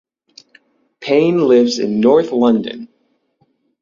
Payne 0.99 1.47
lives 1.47 1.77
in 1.77 1.99
North 1.99 2.31
London. 2.31 2.87